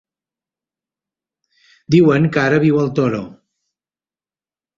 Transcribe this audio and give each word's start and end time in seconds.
Diuen 1.97 2.25
que 2.33 2.41
ara 2.45 2.61
viu 2.65 2.81
al 2.85 2.91
Toro. 3.01 3.21